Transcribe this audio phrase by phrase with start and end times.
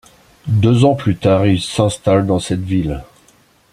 [0.47, 3.03] Deux ans plus tard il s’installe dans cette ville.